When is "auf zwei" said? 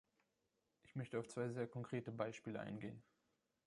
1.19-1.49